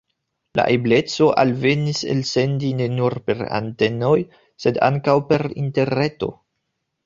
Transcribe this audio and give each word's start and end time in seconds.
La 0.59 0.63
ebleco 0.77 1.27
alvenis 1.41 1.99
elsendi 2.15 2.73
ne 2.81 2.89
nur 2.95 3.17
per 3.29 3.45
antenoj, 3.61 4.17
sed 4.65 4.83
ankaŭ 4.91 5.19
per 5.33 5.49
Interreto. 5.67 6.35